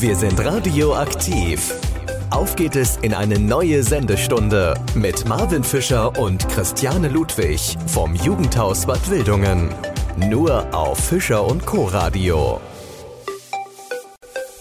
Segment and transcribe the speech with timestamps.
[0.00, 1.74] Wir sind radioaktiv.
[2.30, 8.86] Auf geht es in eine neue Sendestunde mit Marvin Fischer und Christiane Ludwig vom Jugendhaus
[8.86, 9.68] Bad Wildungen.
[10.16, 11.84] Nur auf Fischer und Co.
[11.84, 12.62] Radio.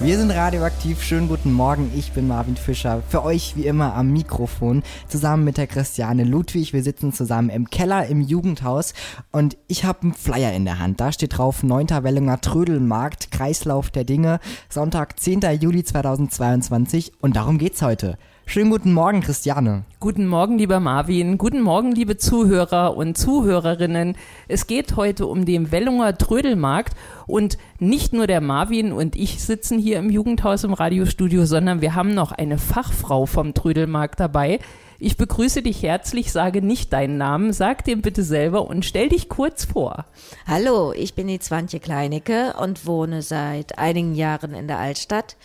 [0.02, 1.03] Wir sind radioaktiv.
[1.03, 1.92] Schönen guten Morgen.
[1.94, 3.03] Ich bin Marvin Fischer.
[3.09, 4.81] Für euch wie immer am Mikrofon.
[5.09, 6.72] Zusammen mit der Christiane Ludwig.
[6.72, 8.94] Wir sitzen zusammen im Keller im Jugendhaus.
[9.33, 11.02] Und ich habe einen Flyer in der Hand.
[11.02, 11.89] Da steht drauf 9.
[11.89, 14.39] Wellunger Trödelmarkt, Kreislauf der Dinge.
[14.70, 15.42] Sonntag, 10.
[15.59, 17.11] Juli 2022.
[17.20, 18.17] Und darum geht's heute.
[18.52, 19.83] Schönen guten Morgen, Christiane.
[20.00, 21.38] Guten Morgen, lieber Marvin.
[21.38, 24.16] Guten Morgen, liebe Zuhörer und Zuhörerinnen.
[24.47, 26.95] Es geht heute um den Wellunger Trödelmarkt
[27.27, 31.94] und nicht nur der Marvin und ich sitzen hier im Jugendhaus im Radiostudio, sondern wir
[31.94, 34.58] haben noch eine Fachfrau vom Trödelmarkt dabei.
[34.97, 39.30] Ich begrüße dich herzlich, sage nicht deinen Namen, sag den bitte selber und stell dich
[39.30, 40.05] kurz vor.
[40.47, 45.36] Hallo, ich bin die Zwantje Kleinecke und wohne seit einigen Jahren in der Altstadt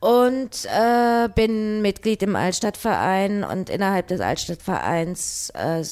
[0.00, 5.82] und äh, bin Mitglied im Altstadtverein und innerhalb des Altstadtvereins äh,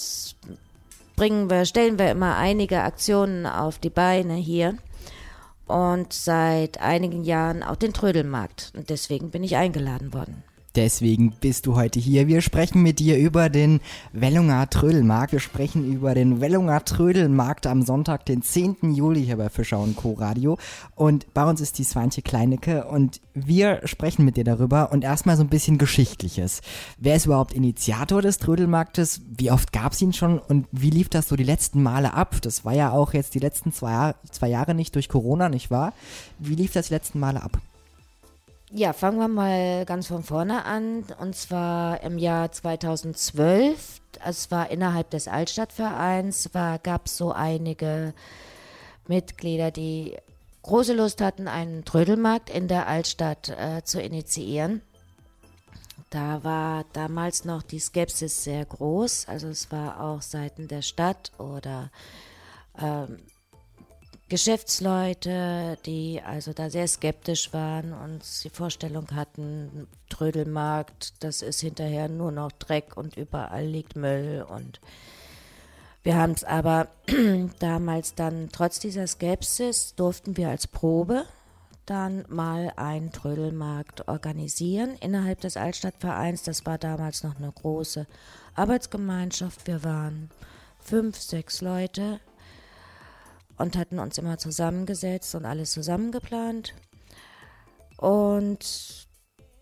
[1.16, 4.76] bringen wir, stellen wir immer einige Aktionen auf die Beine hier
[5.66, 10.44] und seit einigen Jahren auch den Trödelmarkt und deswegen bin ich eingeladen worden.
[10.76, 12.28] Deswegen bist du heute hier.
[12.28, 13.80] Wir sprechen mit dir über den
[14.12, 15.32] Wellunger Trödelmarkt.
[15.32, 18.92] Wir sprechen über den Wellunger Trödelmarkt am Sonntag, den 10.
[18.94, 20.12] Juli hier bei Fischer und Co.
[20.12, 20.58] Radio.
[20.94, 25.38] Und bei uns ist die Swantje Kleinecke und wir sprechen mit dir darüber und erstmal
[25.38, 26.60] so ein bisschen Geschichtliches.
[26.98, 29.22] Wer ist überhaupt Initiator des Trödelmarktes?
[29.34, 32.36] Wie oft gab es ihn schon und wie lief das so die letzten Male ab?
[32.42, 35.94] Das war ja auch jetzt die letzten zwei, zwei Jahre nicht durch Corona, nicht wahr?
[36.38, 37.58] Wie lief das die letzten Male ab?
[38.70, 41.04] Ja, fangen wir mal ganz von vorne an.
[41.20, 44.00] Und zwar im Jahr 2012.
[44.24, 48.12] Es war innerhalb des Altstadtvereins, gab es so einige
[49.06, 50.16] Mitglieder, die
[50.62, 54.82] große Lust hatten, einen Trödelmarkt in der Altstadt äh, zu initiieren.
[56.10, 59.28] Da war damals noch die Skepsis sehr groß.
[59.28, 61.90] Also es war auch Seiten der Stadt oder
[62.80, 63.18] ähm,
[64.28, 72.08] Geschäftsleute, die also da sehr skeptisch waren und die Vorstellung hatten, Trödelmarkt, das ist hinterher
[72.08, 74.80] nur noch Dreck und überall liegt Müll und
[76.02, 76.88] wir haben es aber
[77.58, 81.24] damals dann, trotz dieser Skepsis, durften wir als Probe
[81.84, 86.42] dann mal einen Trödelmarkt organisieren innerhalb des Altstadtvereins.
[86.42, 88.06] Das war damals noch eine große
[88.54, 89.66] Arbeitsgemeinschaft.
[89.66, 90.30] Wir waren
[90.78, 92.20] fünf, sechs Leute
[93.58, 96.74] und hatten uns immer zusammengesetzt und alles zusammengeplant.
[97.96, 99.06] Und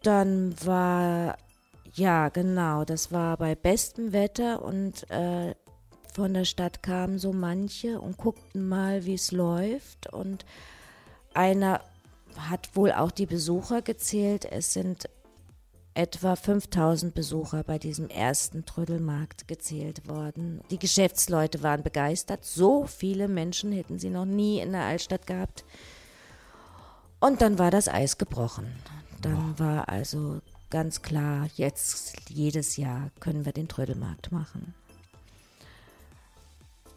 [0.03, 1.37] dann war,
[1.93, 5.55] ja genau, das war bei bestem Wetter und äh,
[6.13, 10.13] von der Stadt kamen so manche und guckten mal, wie es läuft.
[10.13, 10.45] Und
[11.33, 11.81] einer
[12.37, 14.45] hat wohl auch die Besucher gezählt.
[14.45, 15.09] Es sind
[15.95, 20.61] etwa 5000 Besucher bei diesem ersten Trödelmarkt gezählt worden.
[20.71, 22.45] Die Geschäftsleute waren begeistert.
[22.45, 25.65] So viele Menschen hätten sie noch nie in der Altstadt gehabt.
[27.21, 28.67] Und dann war das Eis gebrochen.
[29.23, 34.75] Dann war also ganz klar, jetzt jedes Jahr können wir den Trödelmarkt machen.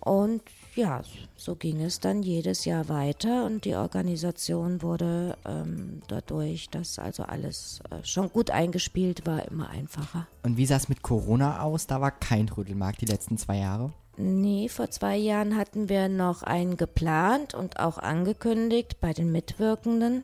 [0.07, 0.41] Und
[0.75, 1.01] ja,
[1.35, 7.23] so ging es dann jedes Jahr weiter und die Organisation wurde ähm, dadurch, dass also
[7.23, 10.25] alles äh, schon gut eingespielt war, immer einfacher.
[10.43, 11.87] Und wie sah es mit Corona aus?
[11.87, 13.91] Da war kein Trödelmarkt die letzten zwei Jahre.
[14.15, 20.23] Nee, vor zwei Jahren hatten wir noch einen geplant und auch angekündigt bei den Mitwirkenden,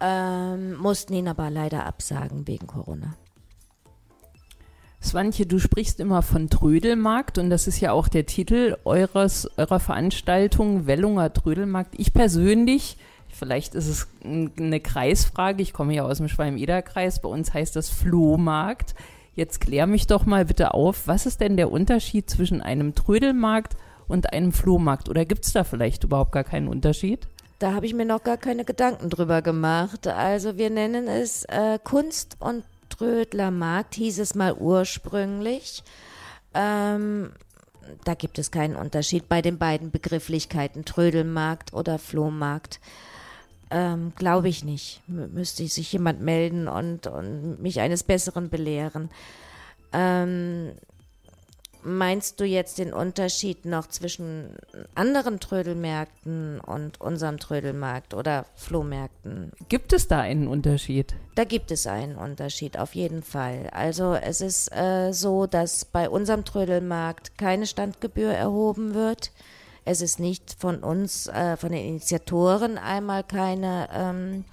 [0.00, 3.14] ähm, mussten ihn aber leider absagen wegen Corona.
[5.04, 9.78] Swantje, du sprichst immer von Trödelmarkt und das ist ja auch der Titel eures, eurer
[9.78, 11.94] Veranstaltung, Wellunger Trödelmarkt.
[11.98, 12.96] Ich persönlich,
[13.28, 17.90] vielleicht ist es eine Kreisfrage, ich komme ja aus dem Schwalm-Eder-Kreis, bei uns heißt das
[17.90, 18.94] Flohmarkt.
[19.36, 23.76] Jetzt klär mich doch mal bitte auf, was ist denn der Unterschied zwischen einem Trödelmarkt
[24.08, 25.08] und einem Flohmarkt?
[25.08, 27.26] Oder gibt es da vielleicht überhaupt gar keinen Unterschied?
[27.58, 30.06] Da habe ich mir noch gar keine Gedanken drüber gemacht.
[30.06, 32.64] Also wir nennen es äh, Kunst- und
[32.96, 35.82] Trödlermarkt, hieß es mal ursprünglich.
[36.54, 37.32] Ähm,
[38.04, 42.80] da gibt es keinen Unterschied bei den beiden Begrifflichkeiten, Trödelmarkt oder Flohmarkt.
[43.70, 45.02] Ähm, Glaube ich nicht.
[45.08, 49.10] M müsste sich jemand melden und, und mich eines Besseren belehren.
[49.92, 50.72] Ähm,
[51.86, 54.56] Meinst du jetzt den Unterschied noch zwischen
[54.94, 59.52] anderen Trödelmärkten und unserem Trödelmarkt oder Flohmärkten?
[59.68, 61.14] Gibt es da einen Unterschied?
[61.34, 63.68] Da gibt es einen Unterschied, auf jeden Fall.
[63.70, 69.30] Also es ist äh, so, dass bei unserem Trödelmarkt keine Standgebühr erhoben wird.
[69.84, 74.44] Es ist nicht von uns, äh, von den Initiatoren einmal keine ähm,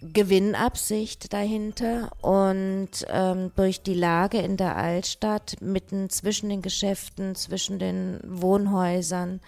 [0.00, 7.78] Gewinnabsicht dahinter und ähm, durch die Lage in der Altstadt, mitten zwischen den Geschäften, zwischen
[7.78, 9.40] den Wohnhäusern,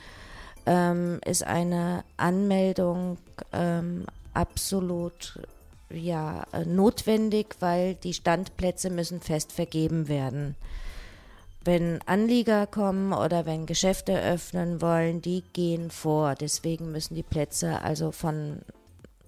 [0.65, 3.19] ähm, ist eine Anmeldung
[3.53, 5.39] ähm, absolut
[5.91, 10.55] ja, notwendig, weil die Standplätze müssen fest vergeben werden.
[11.65, 16.35] Wenn Anlieger kommen oder wenn Geschäfte öffnen wollen, die gehen vor.
[16.35, 18.61] Deswegen müssen die Plätze also von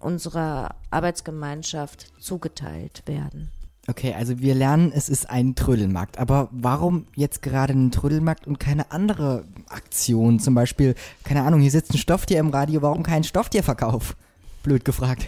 [0.03, 3.51] unserer Arbeitsgemeinschaft zugeteilt werden.
[3.89, 6.19] Okay, also wir lernen, es ist ein Trödelmarkt.
[6.19, 10.39] Aber warum jetzt gerade ein Trödelmarkt und keine andere Aktion?
[10.39, 10.95] Zum Beispiel,
[11.25, 14.17] keine Ahnung, hier sitzt ein Stofftier im Radio, warum kein Stofftierverkauf?
[14.63, 15.27] Blöd gefragt.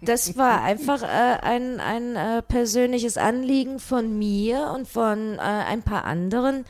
[0.00, 1.06] Das war einfach äh,
[1.42, 6.64] ein, ein äh, persönliches Anliegen von mir und von äh, ein paar anderen,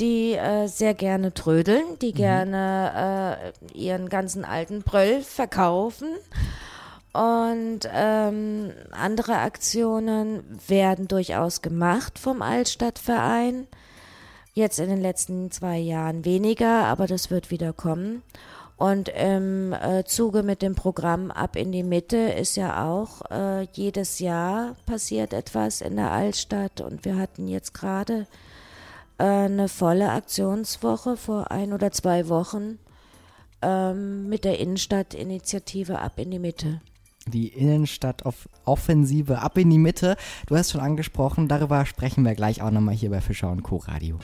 [0.00, 2.16] die äh, sehr gerne trödeln, die mhm.
[2.16, 6.08] gerne äh, ihren ganzen alten Bröll verkaufen.
[7.12, 13.66] Und ähm, andere Aktionen werden durchaus gemacht vom Altstadtverein.
[14.54, 18.22] Jetzt in den letzten zwei Jahren weniger, aber das wird wieder kommen.
[18.76, 23.64] Und im äh, Zuge mit dem Programm Ab in die Mitte ist ja auch äh,
[23.72, 26.80] jedes Jahr passiert etwas in der Altstadt.
[26.80, 28.26] Und wir hatten jetzt gerade
[29.20, 32.78] eine volle Aktionswoche vor ein oder zwei Wochen
[33.62, 36.80] ähm, mit der Innenstadtinitiative Ab in die Mitte.
[37.26, 40.16] Die Innenstadtoffensive ab in die Mitte.
[40.46, 43.76] Du hast schon angesprochen, darüber sprechen wir gleich auch nochmal hier bei Fischer und Co.
[43.76, 44.18] Radio.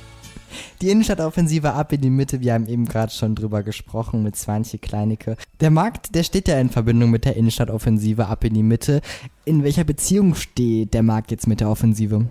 [0.81, 4.79] Die Innenstadtoffensive ab in die Mitte, wir haben eben gerade schon drüber gesprochen mit Swantje
[4.79, 5.37] Kleinecke.
[5.61, 9.03] Der Markt, der steht ja in Verbindung mit der Innenstadtoffensive ab in die Mitte.
[9.45, 12.27] In welcher Beziehung steht der Markt jetzt mit der Offensive?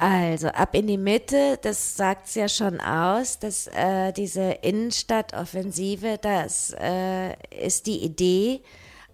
[0.00, 6.18] Also ab in die Mitte, das sagt es ja schon aus, dass äh, diese Innenstadtoffensive,
[6.22, 7.32] das äh,
[7.66, 8.62] ist die Idee,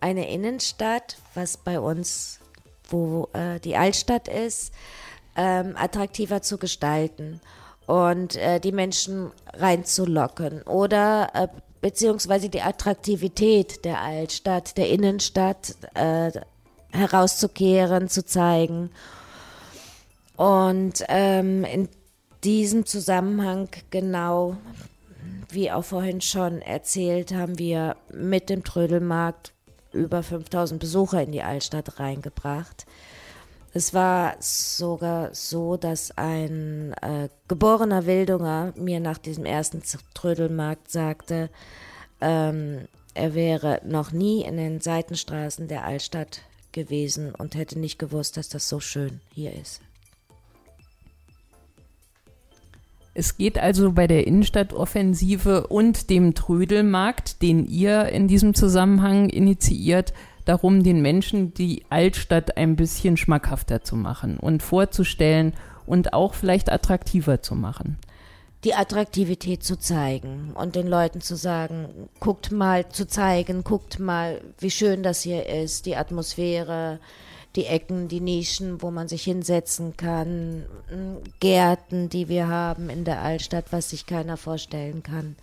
[0.01, 2.39] eine Innenstadt, was bei uns,
[2.91, 4.75] wo äh, die Altstadt ist,
[5.37, 7.41] ähm, attraktiver zu gestalten
[7.87, 11.49] und äh, die Menschen reinzulocken oder äh,
[11.81, 16.31] beziehungsweise die Attraktivität der Altstadt, der Innenstadt äh,
[16.93, 18.91] herauszukehren, zu zeigen
[20.37, 21.89] und ähm, in
[22.43, 24.57] diesem Zusammenhang genau,
[25.51, 29.53] wie auch vorhin schon erzählt, haben wir mit dem Trödelmarkt
[29.93, 32.85] über 5000 Besucher in die Altstadt reingebracht.
[33.73, 39.83] Es war sogar so, dass ein äh, geborener Wildunger mir nach diesem ersten
[40.15, 41.51] Trödelmarkt sagte,
[42.21, 48.37] ähm, er wäre noch nie in den Seitenstraßen der Altstadt gewesen und hätte nicht gewusst,
[48.37, 49.81] dass das so schön hier ist.
[53.17, 60.13] Es geht also bei der Innenstadtoffensive und dem Trödelmarkt, den ihr in diesem Zusammenhang initiiert,
[60.45, 65.55] darum, den Menschen die Altstadt ein bisschen schmackhafter zu machen und vorzustellen
[65.87, 67.99] und auch vielleicht attraktiver zu machen.
[68.65, 74.41] Die Attraktivität zu zeigen und den Leuten zu sagen, guckt mal, zu zeigen, guckt mal,
[74.59, 76.99] wie schön das hier ist, die Atmosphäre,
[77.57, 80.65] die Ecken, die Nischen, wo man sich hinsetzen kann,
[81.41, 85.37] Gärten, die wir haben in der Altstadt, was sich keiner vorstellen kann.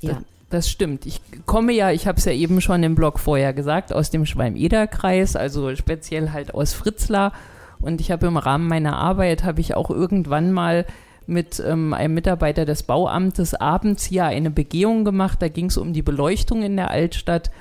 [0.00, 0.14] Ja.
[0.14, 1.06] Das, das stimmt.
[1.06, 4.26] Ich komme ja, ich habe es ja eben schon im Blog vorher gesagt, aus dem
[4.26, 7.32] Schwalm-Eder-Kreis, also speziell halt aus Fritzlar.
[7.80, 10.84] Und ich habe im Rahmen meiner Arbeit, habe ich auch irgendwann mal
[11.26, 15.40] mit ähm, einem Mitarbeiter des Bauamtes abends hier eine Begehung gemacht.
[15.40, 17.52] Da ging es um die Beleuchtung in der Altstadt.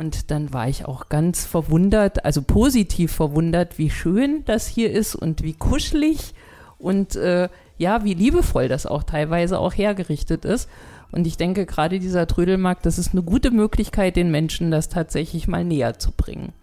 [0.00, 5.14] Und dann war ich auch ganz verwundert, also positiv verwundert, wie schön das hier ist
[5.14, 6.32] und wie kuschelig
[6.78, 10.70] und äh, ja, wie liebevoll das auch teilweise auch hergerichtet ist.
[11.12, 15.48] Und ich denke, gerade dieser Trödelmarkt, das ist eine gute Möglichkeit, den Menschen das tatsächlich
[15.48, 16.54] mal näher zu bringen.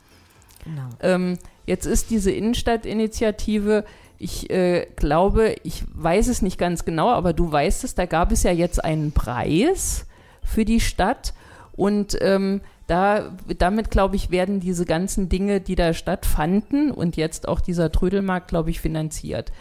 [0.64, 0.90] Genau.
[1.02, 3.86] Ähm, jetzt ist diese Innenstadtinitiative,
[4.18, 8.32] ich äh, glaube, ich weiß es nicht ganz genau, aber du weißt es, da gab
[8.32, 10.08] es ja jetzt einen Preis
[10.42, 11.36] für die Stadt
[11.76, 17.48] und ähm, da, damit, glaube ich, werden diese ganzen Dinge, die da stattfanden und jetzt
[17.48, 19.52] auch dieser Trödelmarkt, glaube ich, finanziert.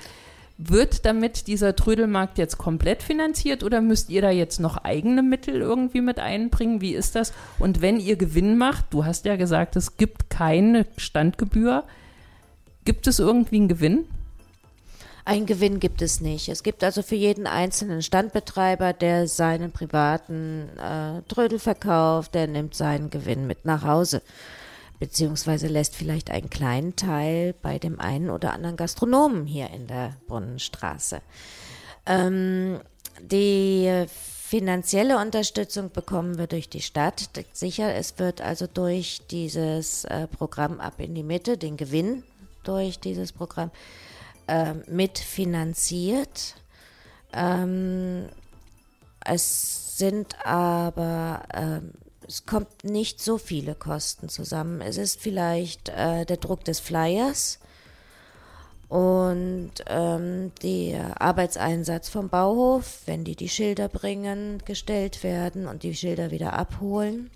[0.59, 5.57] Wird damit dieser Trödelmarkt jetzt komplett finanziert oder müsst ihr da jetzt noch eigene Mittel
[5.61, 6.81] irgendwie mit einbringen?
[6.81, 7.35] Wie ist das?
[7.59, 11.85] Und wenn ihr Gewinn macht, du hast ja gesagt, es gibt keine Standgebühr,
[12.87, 14.07] gibt es irgendwie einen Gewinn?
[15.27, 16.49] Ein Gewinn gibt es nicht.
[16.49, 22.77] Es gibt also für jeden einzelnen Standbetreiber, der seinen privaten äh, Trödel verkauft, der nimmt
[22.77, 24.23] seinen Gewinn mit nach Hause
[24.99, 30.17] beziehungsweise lässt vielleicht einen kleinen Teil bei dem einen oder anderen Gastronomen hier in der
[30.27, 31.21] Brunnenstraße.
[32.07, 32.81] Ähm,
[33.21, 37.29] die finanzielle Unterstützung bekommen wir durch die Stadt.
[37.53, 42.23] Sicher, es wird also durch dieses äh, Programm ab in die Mitte, den Gewinn
[42.63, 43.71] durch dieses Programm
[44.47, 46.57] äh, mitfinanziert.
[47.33, 48.29] Ähm,
[49.25, 51.93] es sind aber ähm,
[52.27, 54.81] es kommt nicht so viele Kosten zusammen.
[54.81, 57.61] Es ist vielleicht äh, der Druck des Flyers
[58.89, 65.95] und ähm, der Arbeitseinsatz vom Bauhof, wenn die die Schilder bringen, gestellt werden und die
[65.95, 67.31] Schilder wieder abholen.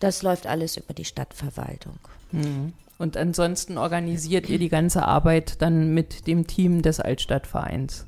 [0.00, 1.98] Das läuft alles über die Stadtverwaltung.
[2.30, 2.72] Mhm.
[2.98, 8.06] Und ansonsten organisiert ihr die ganze Arbeit dann mit dem Team des Altstadtvereins?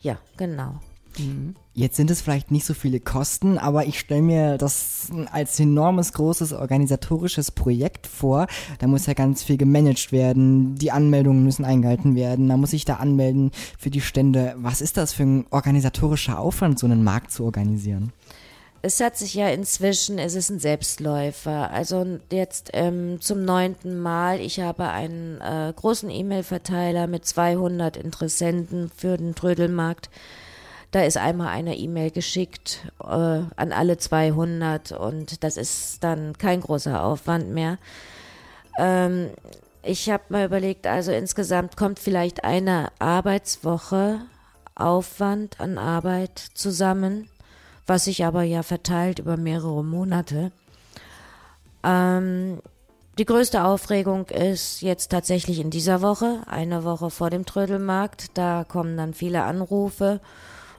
[0.00, 0.78] Ja, genau.
[1.18, 1.54] Mhm.
[1.72, 6.12] Jetzt sind es vielleicht nicht so viele Kosten, aber ich stelle mir das als enormes,
[6.12, 8.46] großes organisatorisches Projekt vor.
[8.78, 12.84] Da muss ja ganz viel gemanagt werden, die Anmeldungen müssen eingehalten werden, man muss sich
[12.84, 14.54] da anmelden für die Stände.
[14.56, 18.12] Was ist das für ein organisatorischer Aufwand, so einen Markt zu organisieren?
[18.84, 21.70] Es hat sich ja inzwischen, es ist ein Selbstläufer.
[21.70, 28.90] Also jetzt ähm, zum neunten Mal, ich habe einen äh, großen E-Mail-Verteiler mit 200 Interessenten
[28.94, 30.10] für den Trödelmarkt.
[30.90, 36.60] Da ist einmal eine E-Mail geschickt äh, an alle 200 und das ist dann kein
[36.60, 37.78] großer Aufwand mehr.
[38.78, 39.30] Ähm,
[39.82, 44.20] ich habe mal überlegt, also insgesamt kommt vielleicht eine Arbeitswoche
[44.74, 47.30] Aufwand an Arbeit zusammen,
[47.86, 50.52] was sich aber ja verteilt über mehrere Monate.
[51.82, 52.60] Ähm,
[53.18, 58.36] die größte Aufregung ist jetzt tatsächlich in dieser Woche, eine Woche vor dem Trödelmarkt.
[58.36, 60.20] Da kommen dann viele Anrufe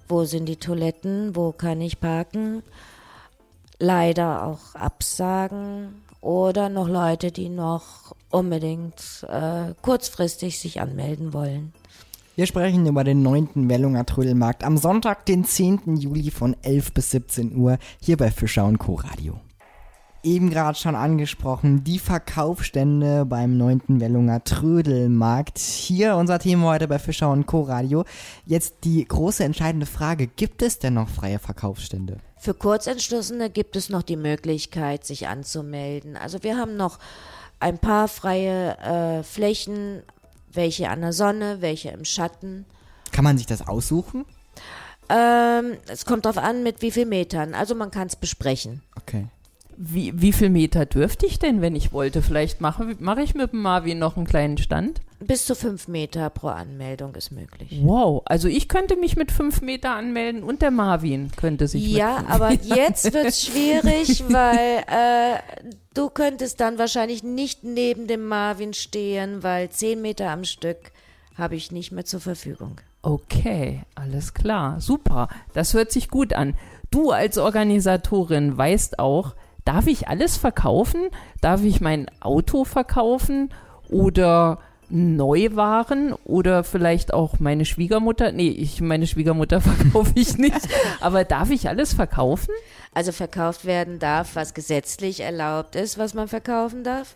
[0.08, 2.64] wo sind die Toiletten, wo kann ich parken.
[3.80, 11.74] Leider auch Absagen oder noch Leute, die noch unbedingt äh, kurzfristig sich anmelden wollen.
[12.36, 13.70] Wir sprechen über den 9.
[13.70, 15.96] Wellunger Trödelmarkt am Sonntag, den 10.
[15.96, 18.96] Juli von 11 bis 17 Uhr hier bei Fischer Co.
[18.96, 19.40] Radio
[20.26, 23.82] eben gerade schon angesprochen, die Verkaufsstände beim 9.
[23.88, 25.60] Wellunger Trödelmarkt.
[25.60, 27.62] Hier unser Thema heute bei Fischer Co.
[27.62, 28.06] Radio.
[28.46, 32.18] Jetzt die große entscheidende Frage, gibt es denn noch freie Verkaufsstände?
[32.38, 36.18] Für Kurzentschlossene gibt es noch die Möglichkeit, sich anzumelden.
[36.18, 36.98] Also wir haben noch
[37.60, 40.02] ein paar freie äh, Flächen,
[40.56, 42.66] welche an der Sonne, welche im Schatten.
[43.12, 44.26] Kann man sich das aussuchen?
[45.10, 47.54] Ähm, es kommt darauf an, mit wie viel Metern.
[47.54, 48.82] Also man kann es besprechen.
[48.96, 49.28] Okay.
[49.78, 52.22] Wie, wie viel Meter dürfte ich denn, wenn ich wollte?
[52.22, 55.02] Vielleicht mache mach ich mit dem Marvin noch einen kleinen Stand?
[55.20, 57.80] Bis zu fünf Meter pro Anmeldung ist möglich.
[57.82, 62.20] Wow, also ich könnte mich mit fünf Meter anmelden und der Marvin könnte sich Ja,
[62.20, 65.40] mit aber Meter jetzt wird es schwierig, weil äh,
[65.94, 70.92] du könntest dann wahrscheinlich nicht neben dem Marvin stehen, weil zehn Meter am Stück
[71.38, 72.80] habe ich nicht mehr zur Verfügung.
[73.02, 75.28] Okay, alles klar, super.
[75.54, 76.56] Das hört sich gut an.
[76.92, 79.36] Du als Organisatorin weißt auch,
[79.66, 81.10] darf ich alles verkaufen?
[81.42, 83.50] Darf ich mein Auto verkaufen
[83.90, 88.32] oder Neuwaren oder vielleicht auch meine Schwiegermutter?
[88.32, 90.62] Nee, ich meine Schwiegermutter verkaufe ich nicht,
[91.02, 92.54] aber darf ich alles verkaufen?
[92.94, 97.16] Also verkauft werden darf, was gesetzlich erlaubt ist, was man verkaufen darf.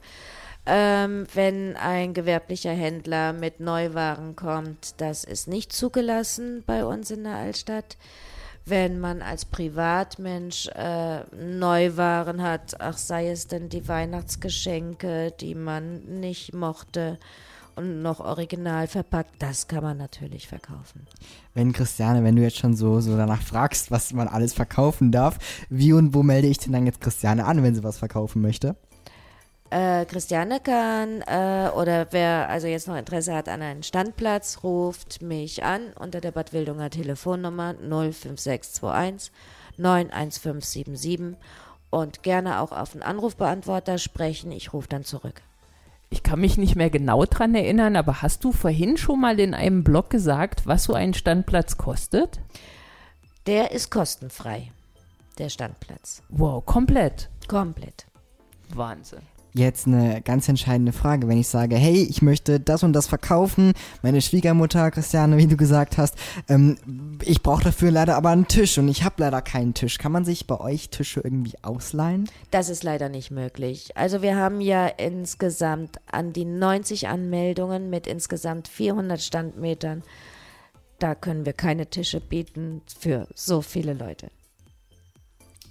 [0.66, 7.24] Ähm, wenn ein gewerblicher Händler mit Neuwaren kommt, das ist nicht zugelassen bei uns in
[7.24, 7.98] der Altstadt
[8.66, 16.20] wenn man als Privatmensch äh, Neuwaren hat, ach sei es denn die Weihnachtsgeschenke, die man
[16.20, 17.18] nicht mochte
[17.76, 21.08] und noch original verpackt, das kann man natürlich verkaufen.
[21.54, 25.38] Wenn Christiane, wenn du jetzt schon so, so danach fragst, was man alles verkaufen darf,
[25.70, 28.76] wie und wo melde ich denn dann jetzt Christiane an, wenn sie was verkaufen möchte?
[29.72, 35.22] Äh, Christiane kann äh, oder wer also jetzt noch Interesse hat an einen Standplatz, ruft
[35.22, 39.32] mich an unter der Bad Wildunger Telefonnummer 05621
[39.78, 41.38] 91577
[41.92, 44.52] und gerne auch auf den Anrufbeantworter sprechen.
[44.52, 45.42] Ich rufe dann zurück.
[46.10, 49.54] Ich kann mich nicht mehr genau dran erinnern, aber hast du vorhin schon mal in
[49.54, 52.40] einem Blog gesagt, was so ein Standplatz kostet?
[53.46, 54.72] Der ist kostenfrei,
[55.38, 56.24] der Standplatz.
[56.30, 57.30] Wow, komplett.
[57.48, 58.08] Komplett.
[58.74, 59.22] Wahnsinn
[59.54, 61.28] jetzt eine ganz entscheidende Frage.
[61.28, 65.58] Wenn ich sage, hey, ich möchte das und das verkaufen, meine Schwiegermutter, Christiane, wie du
[65.58, 66.16] gesagt hast,
[66.48, 66.78] ähm,
[67.24, 69.98] ich brauche dafür leider aber einen Tisch und ich habe leider keinen Tisch.
[69.98, 72.30] Kann man sich bei euch Tische irgendwie ausleihen?
[72.52, 73.92] Das ist leider nicht möglich.
[73.96, 80.04] Also wir haben ja insgesamt an die 90 Anmeldungen mit insgesamt 400 Standmetern.
[81.00, 84.30] Da können wir keine Tische bieten für so viele Leute.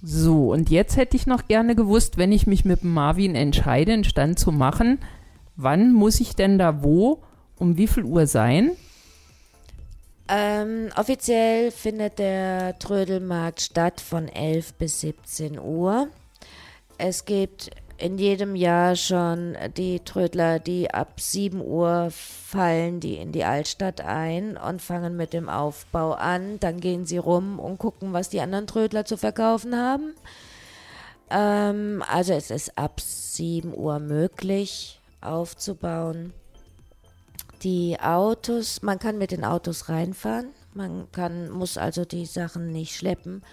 [0.01, 4.03] So, und jetzt hätte ich noch gerne gewusst, wenn ich mich mit Marvin entscheide, einen
[4.05, 4.99] Stand zu machen,
[5.55, 7.21] wann muss ich denn da wo,
[7.57, 8.71] um wie viel Uhr sein?
[10.29, 16.07] Ähm, offiziell findet der Trödelmarkt statt von 11 bis 17 Uhr.
[16.97, 23.31] Es gibt in jedem Jahr schon die Trödler, die ab 7 Uhr fallen, die in
[23.31, 26.59] die Altstadt ein und fangen mit dem Aufbau an.
[26.59, 30.13] Dann gehen sie rum und gucken, was die anderen Trödler zu verkaufen haben.
[31.29, 36.33] Ähm, also es ist ab 7 Uhr möglich aufzubauen.
[37.63, 42.95] Die Autos, man kann mit den Autos reinfahren, man kann, muss also die Sachen nicht
[42.95, 43.43] schleppen.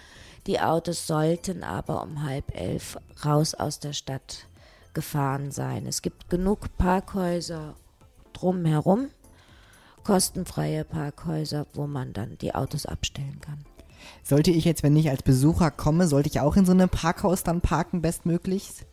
[0.47, 4.47] Die Autos sollten aber um halb elf raus aus der Stadt
[4.93, 5.85] gefahren sein.
[5.85, 7.75] Es gibt genug Parkhäuser
[8.31, 9.09] drumherum,
[10.05, 13.65] kostenfreie Parkhäuser, wo man dann die Autos abstellen kann.
[14.23, 17.43] Sollte ich jetzt, wenn ich als Besucher komme, sollte ich auch in so einem Parkhaus
[17.43, 18.85] dann parken, bestmöglichst?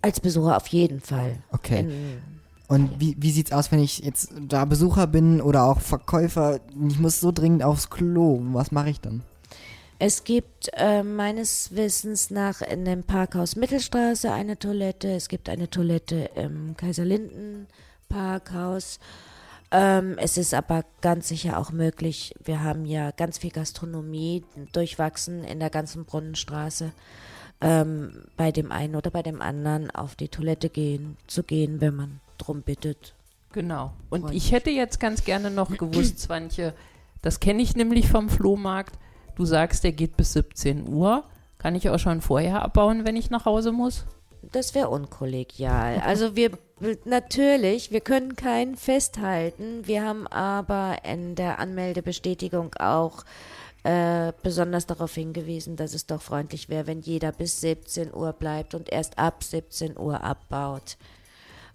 [0.00, 1.42] Als Besucher auf jeden Fall.
[1.50, 1.80] Okay.
[1.80, 2.22] In,
[2.68, 6.60] und wie, wie sieht's aus, wenn ich jetzt da Besucher bin oder auch Verkäufer?
[6.88, 8.40] Ich muss so dringend aufs Klo.
[8.52, 9.22] Was mache ich dann?
[10.00, 15.10] Es gibt äh, meines Wissens nach in dem Parkhaus Mittelstraße eine Toilette.
[15.10, 17.66] Es gibt eine Toilette im Kaiserlinden
[18.08, 19.00] Parkhaus.
[19.72, 22.32] Ähm, es ist aber ganz sicher auch möglich.
[22.42, 26.92] Wir haben ja ganz viel Gastronomie durchwachsen in der ganzen Brunnenstraße.
[27.60, 31.96] Ähm, bei dem einen oder bei dem anderen auf die Toilette gehen, zu gehen, wenn
[31.96, 33.14] man drum bittet.
[33.52, 33.92] Genau.
[34.10, 36.72] Und ich hätte jetzt ganz gerne noch gewusst, Swantje,
[37.20, 38.96] das kenne ich nämlich vom Flohmarkt
[39.38, 41.22] Du sagst, der geht bis 17 Uhr.
[41.58, 44.04] Kann ich auch schon vorher abbauen, wenn ich nach Hause muss?
[44.42, 46.02] Das wäre unkollegial.
[46.04, 46.58] Also wir
[47.04, 49.86] natürlich, wir können keinen festhalten.
[49.86, 53.24] Wir haben aber in der Anmeldebestätigung auch
[53.84, 58.74] äh, besonders darauf hingewiesen, dass es doch freundlich wäre, wenn jeder bis 17 Uhr bleibt
[58.74, 60.96] und erst ab 17 Uhr abbaut.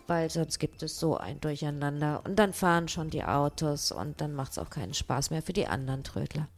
[0.05, 2.23] Weil sonst gibt es so ein Durcheinander.
[2.25, 5.53] Und dann fahren schon die Autos und dann macht es auch keinen Spaß mehr für
[5.53, 6.49] die anderen Trödler.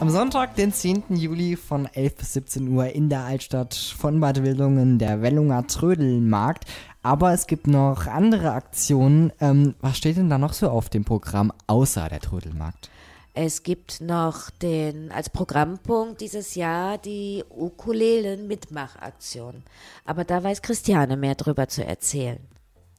[0.00, 1.16] Am Sonntag, den 10.
[1.16, 6.66] Juli von 11 bis 17 Uhr in der Altstadt von Bad Wildungen, der Wellunger Trödelmarkt.
[7.02, 9.32] Aber es gibt noch andere Aktionen.
[9.40, 12.90] Ähm, was steht denn da noch so auf dem Programm außer der Trödelmarkt?
[13.34, 19.64] Es gibt noch den als Programmpunkt dieses Jahr die Ukulelen-Mitmachaktion.
[20.04, 22.38] Aber da weiß Christiane mehr drüber zu erzählen.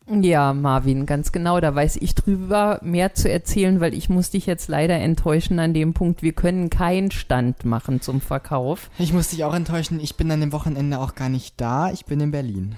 [0.10, 1.60] Ja, Marvin, ganz genau.
[1.60, 5.76] Da weiß ich drüber mehr zu erzählen, weil ich muss dich jetzt leider enttäuschen an
[5.76, 6.24] dem Punkt.
[6.24, 8.90] Wir können keinen Stand machen zum Verkauf.
[8.98, 10.00] Ich muss dich auch enttäuschen.
[10.00, 11.92] Ich bin an dem Wochenende auch gar nicht da.
[11.92, 12.76] Ich bin in Berlin.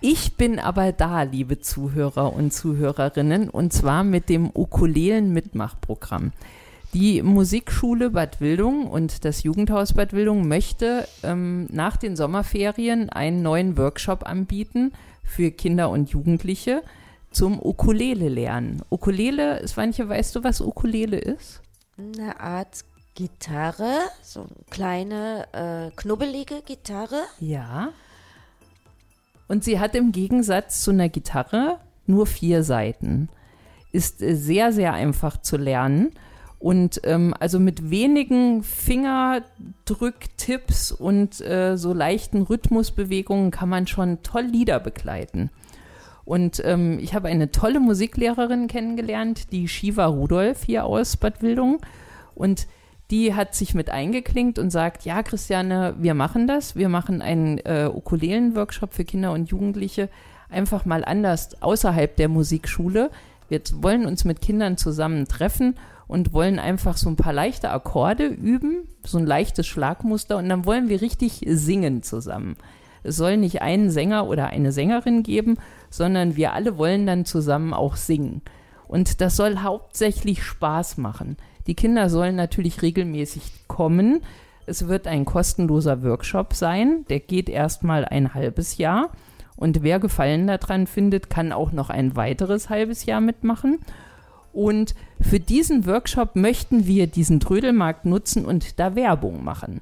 [0.00, 6.32] Ich bin aber da, liebe Zuhörer und Zuhörerinnen, und zwar mit dem Ukulelen-Mitmachprogramm.
[6.94, 13.42] Die Musikschule Bad Wildung und das Jugendhaus Bad Wildung möchte ähm, nach den Sommerferien einen
[13.42, 16.82] neuen Workshop anbieten für Kinder und Jugendliche
[17.30, 18.82] zum Ukulele lernen.
[18.90, 21.60] Ukulele, Svanche, weißt du, was Ukulele ist?
[21.98, 27.20] Eine Art Gitarre, so eine kleine, äh, knubbelige Gitarre.
[27.38, 27.88] Ja.
[29.46, 33.28] Und sie hat im Gegensatz zu einer Gitarre nur vier Seiten.
[33.92, 36.12] Ist sehr, sehr einfach zu lernen.
[36.58, 44.42] Und ähm, also mit wenigen Fingerdrücktipps und äh, so leichten Rhythmusbewegungen kann man schon toll
[44.42, 45.50] Lieder begleiten.
[46.24, 51.78] Und ähm, ich habe eine tolle Musiklehrerin kennengelernt, die Shiva Rudolph hier aus Bad Wildung.
[52.34, 52.66] Und
[53.10, 56.76] die hat sich mit eingeklinkt und sagt, ja, Christiane, wir machen das.
[56.76, 60.10] Wir machen einen äh, Ukulelen-Workshop für Kinder und Jugendliche
[60.50, 63.10] einfach mal anders außerhalb der Musikschule
[63.48, 65.76] Wir wollen uns mit Kindern zusammen treffen
[66.08, 70.64] und wollen einfach so ein paar leichte Akkorde üben, so ein leichtes Schlagmuster und dann
[70.64, 72.56] wollen wir richtig singen zusammen.
[73.04, 75.58] Es soll nicht einen Sänger oder eine Sängerin geben,
[75.90, 78.42] sondern wir alle wollen dann zusammen auch singen.
[78.88, 81.36] Und das soll hauptsächlich Spaß machen.
[81.66, 84.22] Die Kinder sollen natürlich regelmäßig kommen.
[84.66, 89.10] Es wird ein kostenloser Workshop sein, der geht erstmal ein halbes Jahr.
[89.56, 93.78] Und wer Gefallen daran findet, kann auch noch ein weiteres halbes Jahr mitmachen.
[94.52, 99.80] Und für diesen Workshop möchten wir diesen Trödelmarkt nutzen und da Werbung machen.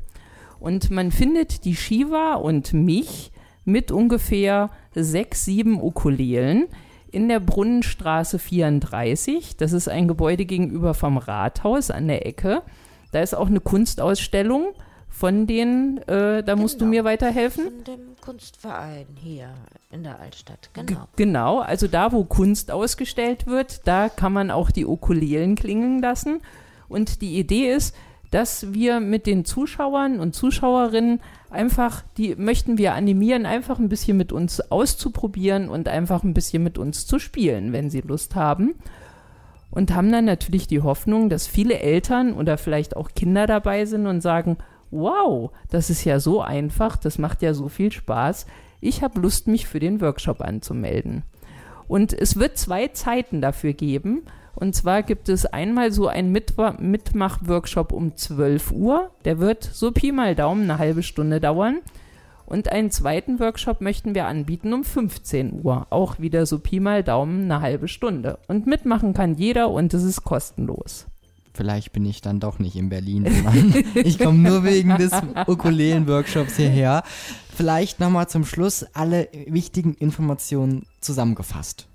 [0.59, 3.31] Und man findet die Shiva und mich
[3.65, 6.67] mit ungefähr sechs, sieben Ukulelen
[7.11, 9.57] in der Brunnenstraße 34.
[9.57, 12.63] Das ist ein Gebäude gegenüber vom Rathaus an der Ecke.
[13.13, 14.75] Da ist auch eine Kunstausstellung
[15.19, 16.91] von den, äh, da musst du Genau.
[16.91, 17.65] mir weiterhelfen.
[17.65, 19.49] Von dem Kunstverein hier
[19.91, 21.09] in der Altstadt, genau.
[21.17, 26.43] Genau, also da, wo Kunst ausgestellt wird, da kann man auch die Ukulelen klingen lassen.
[26.89, 27.97] Und die Idee ist,
[28.31, 34.19] dass wir mit den Zuschauern und Zuschauerinnen einfach, die möchten wir animieren, einfach ein bisschen
[34.19, 38.75] mit uns auszuprobieren und einfach ein bisschen mit uns zu spielen, wenn sie Lust haben.
[39.71, 44.07] Und haben dann natürlich die Hoffnung, dass viele Eltern oder vielleicht auch Kinder dabei sind
[44.07, 44.59] und sagen,
[44.97, 48.47] wow, das ist ja so einfach, das macht ja so viel Spaß.
[48.81, 51.23] Ich habe Lust, mich für den Workshop anzumelden.
[51.89, 54.23] Und es wird zwei Zeiten dafür geben.
[54.55, 59.11] Und zwar gibt es einmal so einen Mitmach-Workshop um 12 Uhr.
[59.25, 61.81] Der wird so Pi mal Daumen eine halbe Stunde dauern.
[62.47, 65.87] Und einen zweiten Workshop möchten wir anbieten um 15 Uhr.
[65.91, 68.39] Auch wieder so Pi mal Daumen eine halbe Stunde.
[68.47, 71.07] Und mitmachen kann jeder und es ist kostenlos.
[71.57, 73.25] Vielleicht bin ich dann doch nicht in Berlin.
[73.95, 75.13] ich komme nur wegen des
[75.47, 77.03] Ukulelen-Workshops hierher.
[77.55, 81.89] Vielleicht nochmal zum Schluss alle wichtigen Informationen zusammengefasst.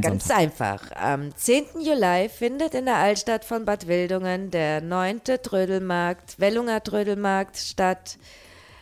[0.00, 0.90] Ganz einfach.
[0.92, 1.64] Am 10.
[1.82, 5.20] Juli findet in der Altstadt von Bad Wildungen der 9.
[5.42, 8.16] Trödelmarkt, Wellunger Trödelmarkt statt.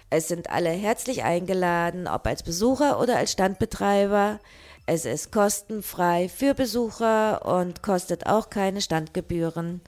[0.09, 4.39] Es sind alle herzlich eingeladen, ob als Besucher oder als Standbetreiber.
[4.87, 9.81] Es ist kostenfrei für Besucher und kostet auch keine Standgebühren.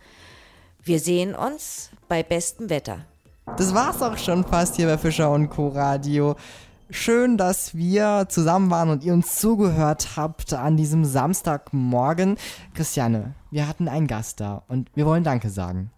[0.84, 3.04] Wir sehen uns bei bestem Wetter.
[3.56, 5.68] Das war's auch schon fast hier bei Fischer und Co.
[5.68, 6.34] Radio.
[6.90, 12.36] Schön, dass wir zusammen waren und ihr uns zugehört habt an diesem Samstagmorgen.
[12.74, 15.92] Christiane, wir hatten einen Gast da und wir wollen Danke sagen.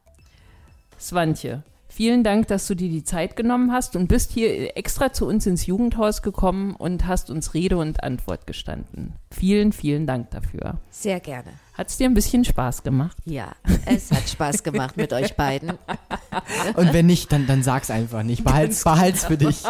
[1.00, 1.62] Swantje,
[1.94, 5.46] vielen Dank, dass du dir die Zeit genommen hast und bist hier extra zu uns
[5.46, 9.14] ins Jugendhaus gekommen und hast uns Rede und Antwort gestanden.
[9.30, 10.78] Vielen, vielen Dank dafür.
[10.90, 11.52] Sehr gerne.
[11.74, 13.16] Hat es dir ein bisschen Spaß gemacht?
[13.24, 13.52] Ja,
[13.85, 15.70] es hat Spaß gemacht mit euch beiden.
[16.76, 18.44] Und wenn nicht, dann, dann sag's einfach nicht.
[18.44, 19.64] Behalt's, behalt's für dich.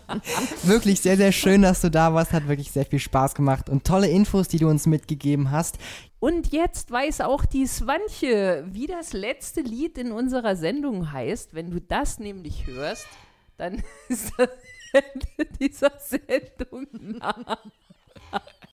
[0.62, 2.32] wirklich sehr, sehr schön, dass du da warst.
[2.32, 5.78] Hat wirklich sehr viel Spaß gemacht und tolle Infos, die du uns mitgegeben hast.
[6.20, 11.54] Und jetzt weiß auch die Swantje, wie das letzte Lied in unserer Sendung heißt.
[11.54, 13.06] Wenn du das nämlich hörst,
[13.56, 14.50] dann ist das
[14.92, 17.58] Ende dieser Sendung nah.